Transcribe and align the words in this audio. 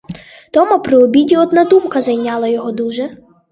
Дома 0.53 0.79
при 0.79 0.97
обіді 0.97 1.37
одна 1.37 1.65
думка 1.65 2.01
зайняла 2.01 2.47
його 2.47 2.71
дуже. 2.71 3.17